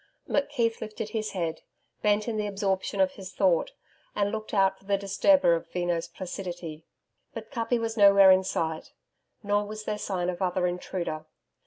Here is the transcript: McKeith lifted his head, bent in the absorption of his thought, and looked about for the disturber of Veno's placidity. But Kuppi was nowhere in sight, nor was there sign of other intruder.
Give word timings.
McKeith 0.27 0.81
lifted 0.81 1.09
his 1.09 1.33
head, 1.33 1.61
bent 2.01 2.27
in 2.27 2.35
the 2.37 2.47
absorption 2.47 2.99
of 2.99 3.11
his 3.11 3.33
thought, 3.35 3.73
and 4.15 4.31
looked 4.31 4.51
about 4.51 4.79
for 4.79 4.85
the 4.85 4.97
disturber 4.97 5.53
of 5.55 5.69
Veno's 5.69 6.07
placidity. 6.07 6.87
But 7.35 7.51
Kuppi 7.51 7.77
was 7.77 7.97
nowhere 7.97 8.31
in 8.31 8.43
sight, 8.43 8.93
nor 9.43 9.63
was 9.63 9.83
there 9.83 9.99
sign 9.99 10.27
of 10.31 10.41
other 10.41 10.65
intruder. 10.65 11.27